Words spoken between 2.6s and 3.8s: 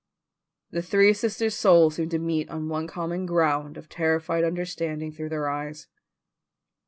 one common ground